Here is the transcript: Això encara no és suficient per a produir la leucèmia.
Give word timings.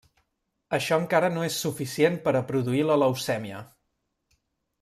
Això 0.77 0.97
encara 1.01 1.29
no 1.35 1.43
és 1.49 1.59
suficient 1.65 2.17
per 2.25 2.35
a 2.39 2.43
produir 2.49 2.81
la 2.91 2.99
leucèmia. 3.05 3.61